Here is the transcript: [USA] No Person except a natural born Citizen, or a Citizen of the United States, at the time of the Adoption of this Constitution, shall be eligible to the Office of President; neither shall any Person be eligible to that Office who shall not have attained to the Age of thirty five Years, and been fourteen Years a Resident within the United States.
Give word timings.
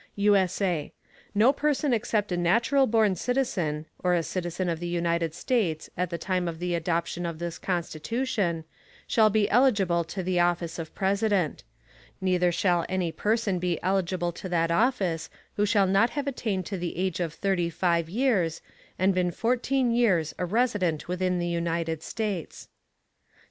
[USA] 0.15 0.91
No 1.35 1.53
Person 1.53 1.93
except 1.93 2.31
a 2.31 2.35
natural 2.35 2.87
born 2.87 3.15
Citizen, 3.15 3.85
or 4.03 4.15
a 4.15 4.23
Citizen 4.23 4.67
of 4.67 4.79
the 4.79 4.87
United 4.87 5.35
States, 5.35 5.91
at 5.95 6.09
the 6.09 6.17
time 6.17 6.47
of 6.47 6.57
the 6.57 6.73
Adoption 6.73 7.23
of 7.23 7.37
this 7.37 7.59
Constitution, 7.59 8.63
shall 9.05 9.29
be 9.29 9.47
eligible 9.51 10.03
to 10.05 10.23
the 10.23 10.39
Office 10.39 10.79
of 10.79 10.95
President; 10.95 11.63
neither 12.19 12.51
shall 12.51 12.83
any 12.89 13.11
Person 13.11 13.59
be 13.59 13.77
eligible 13.83 14.31
to 14.31 14.49
that 14.49 14.71
Office 14.71 15.29
who 15.55 15.67
shall 15.67 15.85
not 15.85 16.09
have 16.09 16.25
attained 16.25 16.65
to 16.65 16.79
the 16.79 16.97
Age 16.97 17.19
of 17.19 17.35
thirty 17.35 17.69
five 17.69 18.09
Years, 18.09 18.59
and 18.97 19.13
been 19.13 19.29
fourteen 19.29 19.91
Years 19.91 20.33
a 20.39 20.47
Resident 20.47 21.07
within 21.07 21.37
the 21.37 21.45
United 21.45 22.01
States. 22.01 22.69